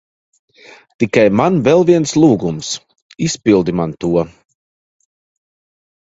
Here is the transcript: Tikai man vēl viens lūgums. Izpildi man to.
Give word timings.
Tikai 1.01 1.25
man 1.41 1.57
vēl 1.67 1.83
viens 1.89 2.13
lūgums. 2.23 2.69
Izpildi 3.25 3.75
man 3.81 3.93
to. 4.05 4.23